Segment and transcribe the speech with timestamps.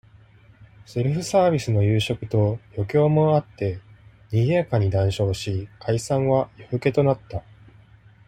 [0.87, 3.79] セルフサービスの夕食と、余興もあって、
[4.31, 7.43] 賑やかに談笑し、解散は、夜更けとなった。